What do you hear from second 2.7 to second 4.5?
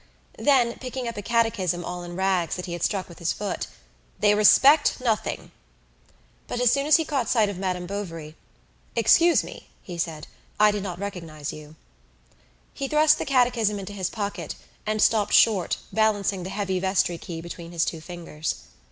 had struck with is foot, "They